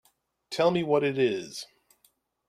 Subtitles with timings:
[0.49, 1.67] Tell me what it is.